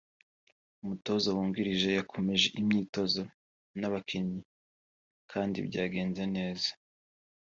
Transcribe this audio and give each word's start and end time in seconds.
umutoza 0.81 1.27
wungirije 1.35 1.89
yakomeje 1.99 2.47
imyitozo 2.59 3.21
n’abakinnyi 3.79 4.41
kandi 5.31 5.57
byagenze 5.67 6.23
neza 6.35 6.69